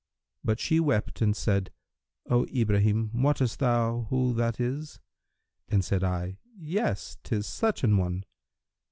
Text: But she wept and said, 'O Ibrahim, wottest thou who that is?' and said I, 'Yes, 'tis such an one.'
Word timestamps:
But 0.43 0.59
she 0.59 0.79
wept 0.79 1.21
and 1.21 1.37
said, 1.37 1.69
'O 2.27 2.47
Ibrahim, 2.47 3.11
wottest 3.13 3.59
thou 3.59 4.07
who 4.09 4.33
that 4.33 4.59
is?' 4.59 4.99
and 5.69 5.85
said 5.85 6.03
I, 6.03 6.39
'Yes, 6.57 7.19
'tis 7.21 7.45
such 7.45 7.83
an 7.83 7.97
one.' 7.97 8.23